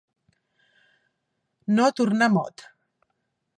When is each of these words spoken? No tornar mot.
No 1.77 1.87
tornar 2.01 2.33
mot. 2.39 2.67